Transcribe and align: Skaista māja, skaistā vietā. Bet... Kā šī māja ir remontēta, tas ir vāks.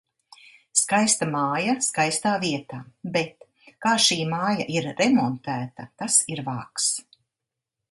Skaista 0.79 1.27
māja, 1.35 1.75
skaistā 1.87 2.31
vietā. 2.45 2.79
Bet... 3.19 3.47
Kā 3.87 3.93
šī 4.07 4.19
māja 4.33 4.67
ir 4.79 4.91
remontēta, 5.03 5.89
tas 6.03 6.19
ir 6.37 6.45
vāks. 6.53 6.91